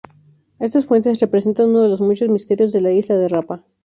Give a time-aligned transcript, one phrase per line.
[0.57, 3.63] Estas fuentes representan uno de los muchos misterios de la Isla de Rapa.